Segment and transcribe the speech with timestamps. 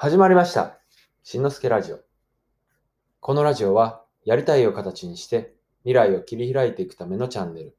[0.00, 0.78] 始まりました。
[1.24, 1.98] しんのすけラジオ。
[3.18, 7.76] このラジオは、やりたいを形にして、未来を切り開いていくためのチャンネル。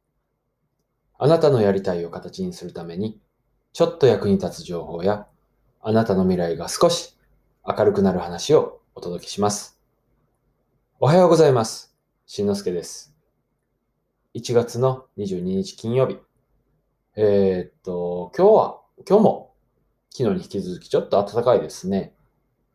[1.18, 3.22] あなたのやりたいを形にするために、
[3.72, 5.28] ちょっと役に立つ情報や、
[5.80, 7.16] あなたの未来が少し
[7.66, 9.80] 明るくなる話をお届けします。
[11.00, 11.96] おはようございます。
[12.26, 13.16] しんのすけです。
[14.36, 16.18] 1月の22日金曜日。
[17.16, 19.49] えーっと、今日は、今日も
[20.12, 22.14] 昨日に引き続きちょっと暖かいですね。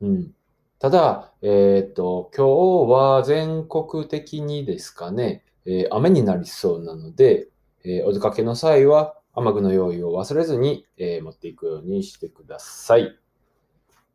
[0.01, 0.35] うん。
[0.79, 7.49] ただ、えーっと、今日は全国的にですかね、えー雨になりそうなので、
[7.85, 13.19] えーお出かけの際は雨具の用意を忘れずに、え持っていくようにしてください。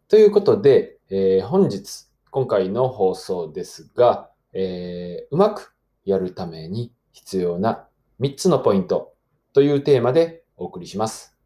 [0.08, 7.88] ということで、え本日、今回の放送ですが、えうまくやるために必要な
[8.20, 9.14] 3つのポイント
[9.54, 11.39] というテーマでお送りします。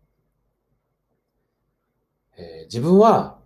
[2.38, 3.40] えー自分は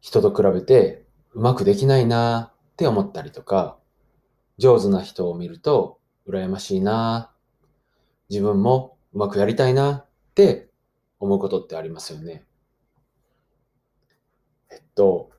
[0.00, 3.78] 人と比べてうまくできないなって思ったりとか、
[4.58, 7.32] 上手な人を見ると羨ましいな
[8.28, 10.68] 自分もうまくやりたいなって
[11.18, 12.44] 思うことってありますよね。
[14.70, 15.30] えっと、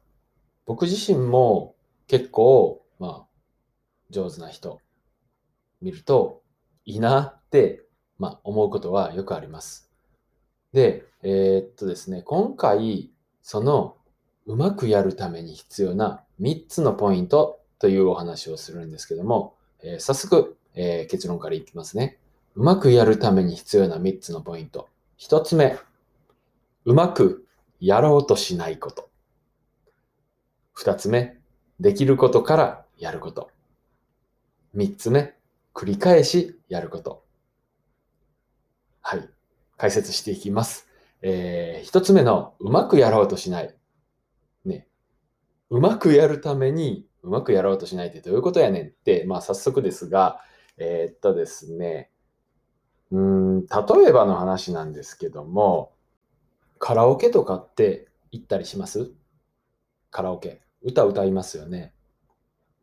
[0.65, 1.75] 僕自身も
[2.07, 3.27] 結構、まあ、
[4.09, 4.81] 上手な人
[5.81, 6.41] 見ると
[6.85, 7.83] いいなって、
[8.17, 9.90] まあ、思うことはよくあります。
[10.73, 13.97] で、えーっとですね、今回、その
[14.45, 22.17] うまくやるために必要な3つのポイントというお話をするんですけども、えー早速、えー結論からいきますね。
[22.55, 24.89] うまくやるために必要な3つのポイント。
[25.19, 25.77] 1つ目、
[26.85, 27.45] うまく
[27.79, 29.09] やろうとしないこと。
[30.77, 31.37] 2つ目、
[31.79, 33.51] できることからやること。
[34.75, 35.33] 3つ目、
[35.73, 37.23] 繰り返しやること。
[39.01, 39.29] はい。
[39.81, 40.87] 解説していきます。
[41.23, 43.75] えー、一つ目の、うまくやろうとしない。
[44.63, 44.87] ね。
[45.71, 50.39] うまくやるために、うまくやろうとしないってどういうことやねんって、まあ早速ですが、
[50.77, 52.11] えーっとですね、
[53.09, 53.69] うん、例
[54.07, 55.93] えばの話なんですけども、
[56.77, 59.11] カラオケとかって行ったりします？
[60.11, 60.61] カラオケ。
[60.83, 61.95] 歌歌いますよね。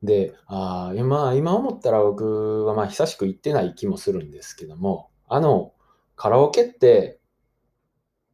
[0.03, 5.75] で、ああ、今、今思ったら僕はまあ久しく行ってない気もするんですけども、あの、
[6.19, 7.21] カラオケって、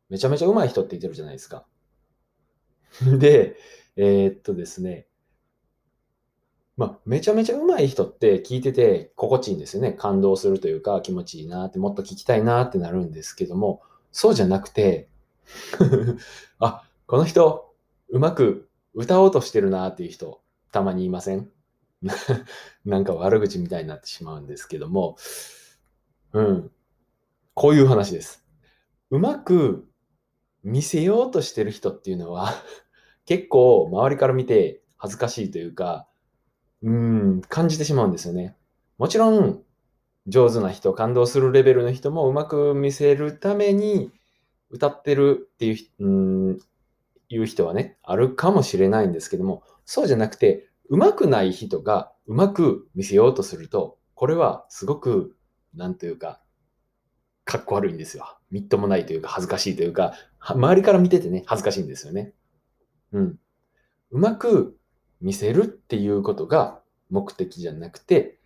[0.09, 1.67] めちゃめちゃ上手い人って言ってるじゃないですか。
[3.19, 3.57] で、
[3.97, 5.07] えーっとですね、
[6.77, 9.93] まあ、めちゃめちゃ上手い人って聞いてて心地いいんですよね。
[9.93, 15.09] 感動するというか気持ちいいなって、もっと聞きたいなってなるんですけども、そうじゃなくて、
[16.59, 17.73] あ、この人、
[18.09, 20.41] うまく歌おうとしてるなっていう人、
[20.73, 21.49] たまにいません？
[22.85, 25.17] なんか悪口みたいになってしまうんですけども、
[26.33, 26.71] うん。
[27.55, 28.45] こういう話です。
[29.11, 29.87] うまく
[30.65, 32.51] 見せようとしてる人っていうのは、
[33.27, 36.09] 結構周りから見て恥ずかしいというか、
[36.83, 38.57] うん、感じてしまうんですよね。
[38.99, 39.63] もちろん、
[40.27, 44.11] 上手な人、感動するレベルの人もうまく見せるために
[44.71, 46.09] 歌ってるっていう、う
[46.53, 46.59] ん、
[47.29, 55.37] いう人はね、あるかもしれないんですけども、そうじゃなくて、うまくない人がうまく見せようとすると、これはすごく、
[55.75, 56.41] なんというか、
[57.45, 58.39] かっこ悪いんですよ。
[58.51, 62.33] みっともないというか、恥ずかしいというか、周りから見ててね、恥ずかしいんですよね。
[63.13, 63.39] うん。
[64.11, 64.77] うまく
[65.21, 68.39] 見せるっていうことが目的じゃなくて、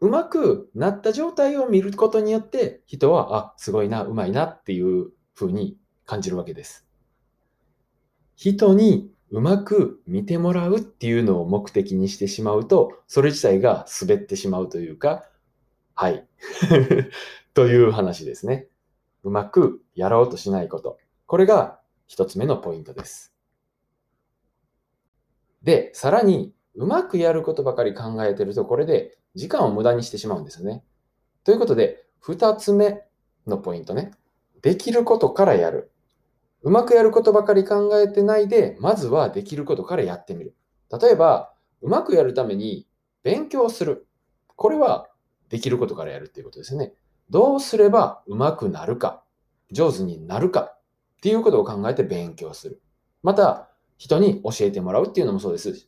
[0.00, 6.86] うまくなった状態を見ることによって、人は、あ、すごいな、うまいなっていうふうに感じるわけです。
[8.34, 15.24] 人にうまく見てもらうっていうのを目的にしてしまうと、それ自体が滑ってしまうというか、
[15.94, 16.26] はい。
[17.54, 18.68] という話ですね。
[19.22, 20.98] うまくやろうとしないこと。
[21.26, 23.32] これが一つ目のポイントです。
[25.62, 30.84] で、さらに、うまくやることばかり考えてると、これで時間を無駄にしてしまうんですよね。
[31.44, 33.02] ということで、二つ目
[33.46, 34.12] のポイントね。
[34.62, 35.90] できることからやる。
[36.62, 40.54] うまくやることばかり考えてないで、まずはできることからやってみる。
[41.00, 42.86] 例えば、うまくやるために
[43.22, 44.06] 勉強する。
[44.54, 45.08] これは
[45.52, 46.94] できることからやるっていうことですね。
[47.28, 49.22] どうすればうまくなるか、
[49.70, 50.80] 上手になるかっ
[51.20, 52.80] ていうことを考えて勉強する。
[53.22, 53.68] また、
[53.98, 55.86] 人に教えてもらうっていうのもそうです。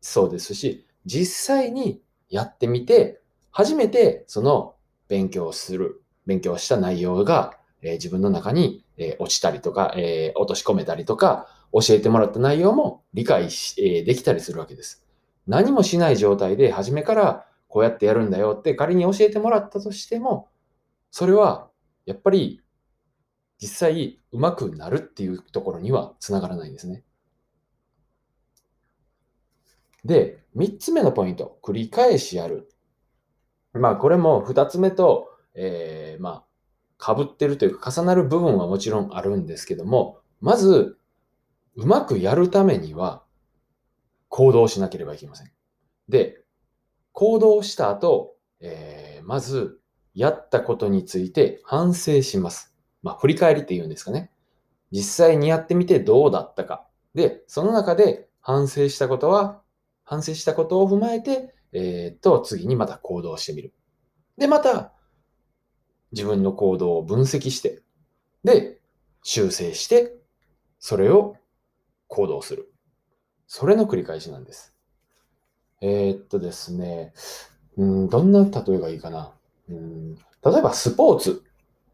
[0.00, 3.20] そうですし、実際にやってみて、
[3.50, 4.76] 初めてその
[5.08, 15.04] 勉強をする、勉強した内容が、えー自分の中に、えー落ちたりとか、えー落とし込めたりとか、教えてもらった内容も理解し、えできたりするわけです。
[15.48, 20.48] 何もしない状態で初めからこうやってやるんだよって仮に教えてもらったとしても、
[21.10, 21.70] それは
[22.04, 22.60] やっぱり
[23.62, 27.04] 実際うまくなるっていうところにはつながらないんですね。
[30.04, 32.68] で、3つ目のポイント、繰り返しやる。
[33.72, 36.44] まあ、これも2つ目と、えー、ま
[36.98, 40.98] あ、被ってるというか重なる部分はもちろんあるんですけども、まず、
[41.76, 43.22] うまくやるためには、
[44.28, 45.52] 行動しなければいけません。
[46.08, 46.39] で、
[47.20, 49.78] 行動した後、えー、まず、
[50.14, 52.74] やったことについて反省します。
[53.02, 54.30] まあ、振り返りって言うんですかね。
[54.90, 56.86] 実際にやってみてどうだったか。
[57.14, 59.60] で、その中で反省したことは
[60.02, 63.74] 反省したことを踏まえて、えー、っと、次にまた行動してみる。
[64.38, 64.94] で、また、
[66.12, 67.82] 自分の行動を分析して、
[68.44, 68.80] で、
[69.22, 70.16] 修正して、
[70.78, 71.36] それを
[72.08, 72.72] 行動する。
[73.46, 74.74] それの繰り返しなんです。
[75.80, 77.12] えー、っとですね、
[77.76, 79.32] うん、どんな例えがいいかな。
[79.68, 81.44] うん、例えばスポーツ。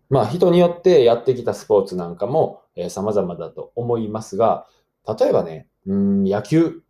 [0.08, 4.66] まあ人によってやってきたスポーツなんかも、えー、様々だと思いますが、
[5.18, 6.82] 例えばね、うん、野球。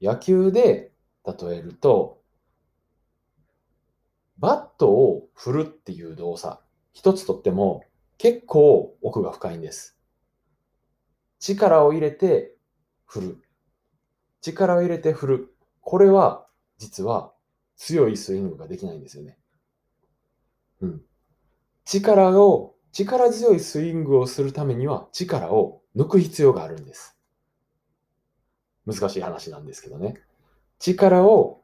[0.00, 0.92] 野球で
[1.24, 2.20] 例えると、
[4.38, 6.58] バットを振るっていう動作、
[6.92, 7.84] 一つとっても
[8.18, 9.96] 結構奥が深いんです。
[11.38, 12.56] 力を入れて
[13.06, 13.42] 振る。
[14.40, 15.51] 力を入れて振る。
[15.82, 16.46] これは
[16.78, 17.32] 実は
[17.76, 19.36] 強いスイングができないんですよね。
[20.80, 21.02] うん。
[21.84, 27.16] 力を、力強いスイングをするためには力を抜く必要があるんです。
[28.86, 30.20] 難しい話なんですけどね。
[30.78, 31.62] 力を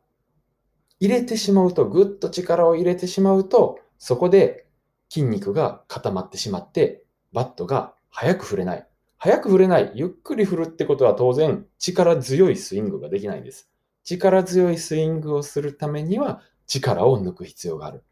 [1.00, 4.66] 入れてしまうと、ぐっと力を入れてしまうと、そこで
[5.08, 8.86] 筋肉が固まってしまって、バットが早く振れない。
[9.18, 9.92] 早く振れない。
[9.94, 13.68] ゆっくり振るってことは当然力強いスイングができないんです。
[14.16, 18.04] 力強いスイングをするためには力を抜く必要がある。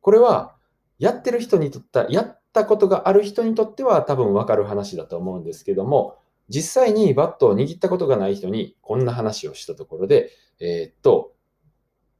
[0.00, 0.56] これは
[0.98, 6.18] やってる人にとっては、やったことがある人にとっては多分わかる話だと思うんですけども、
[6.48, 11.34] 実際にバットを握ったことがない人にこんな話をしたところで、えー、っと、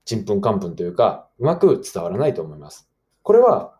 [0.04, 2.88] ちんぷんかんぷんというか、うまく伝わらないと思います。
[3.22, 3.74] これは、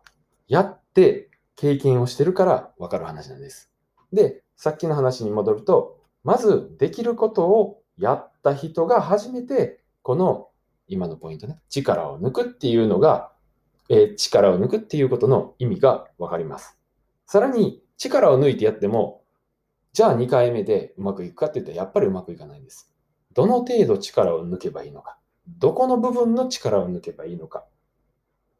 [0.47, 3.71] やって経験をしてるからわかる話なんです。
[4.11, 10.49] で、さっきの話に戻ると、まずできることをやった人が初めて、この
[10.87, 13.31] 今のポイントね、力を抜くっていうのが、
[13.89, 16.77] えー、力を抜くっていうことの意味がわかります。
[17.25, 19.21] さらに、力を抜いてやっても、
[19.93, 22.91] じゃあ2回目でうまくいくかって言ったらやっぱりうまくいかないんです。
[23.33, 25.17] どの程度力を抜けばいいのか。
[25.47, 27.65] どこの部分の力を抜けばいいのか。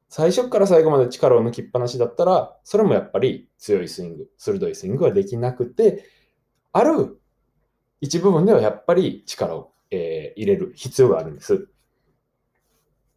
[0.10, 6.06] 最初から最後まで力を抜きっぱなしだったら、それもやっぱり強いスイング、鋭いスイングはできなくて、
[6.72, 7.20] ある
[8.02, 11.68] 一部分ではやっぱり力を、えー、入れる必要があるんです。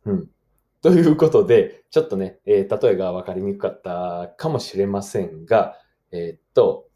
[0.05, 0.29] うん。
[0.81, 5.77] ということで、ちょっとね、えー、例えが分かりにくかったかもしれませんが、
[6.13, 6.89] えー、っと、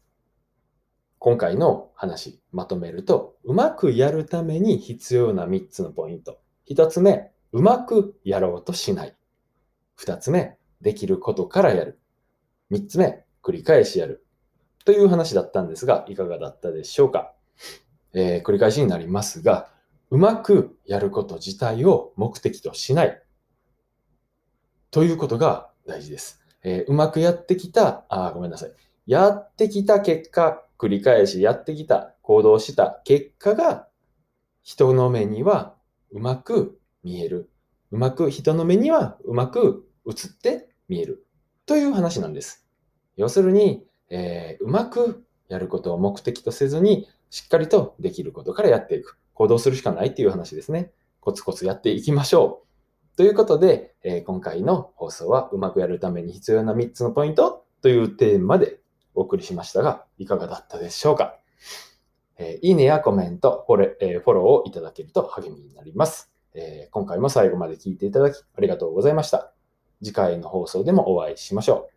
[1.19, 6.39] 今回の話、まとめると、うまくやるために必要な3つのポイント。
[6.69, 9.15] 1つ目、うまくやろうとしない。
[9.99, 11.99] 2つ目、できることからやる。
[12.71, 14.25] 3つ目、繰り返しやる。
[14.85, 17.32] という話だったんですが、いかがだったでしょうか？
[18.13, 19.69] えー、繰り返しになりますが、
[20.09, 23.21] うまくやること自体を目的としない。
[24.91, 26.39] ということが大事です。
[26.63, 28.71] えー、うまくやってきた、あ、ごめんなさい。
[29.07, 33.87] やってきた結果、繰り返しやってきた、行動した結果が、
[34.61, 35.75] 人の目には
[36.11, 37.49] うまく見える。
[37.91, 41.25] うまく、人の目にはうまく映って見える。
[41.65, 42.65] という話なんです。
[43.17, 49.17] 要するに、えー、うまくやることを目的とせずに、しっかりとできることからやっていく。
[49.33, 50.91] 行動するしかないっていう話ですね。
[51.19, 52.61] コツコツやっていきましょ
[53.15, 53.17] う。
[53.17, 58.81] ということで、えー、今回の放送はうまくやるために必要な3つのポイントというテーマで
[59.15, 61.35] お送りしましたが、いかがだったでしょうか？
[62.37, 69.51] えー、いいねやコメント、フォレ、えー、フォローをいただけると励みになります、えー、今回も最後まで聞いていただきありがとうございました。
[70.03, 71.89] 次回の放送でもお会いしましょ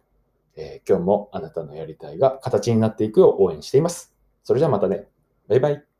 [0.56, 0.60] う。
[0.62, 4.16] え今日もあなたのやりたいが形になっていくよう応援しています。
[4.42, 5.08] それじゃあまたね。
[5.48, 5.95] バイバイ。